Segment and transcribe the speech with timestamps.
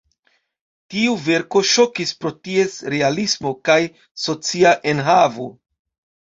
[0.93, 3.77] Tiu verko ŝokis pro ties realismo kaj
[4.25, 5.47] socia enhavo.